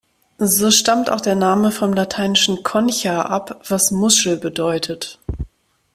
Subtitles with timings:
[0.39, 5.19] So stammt auch der Name vom lateinischen "concha" ab, was "Muschel" bedeutet.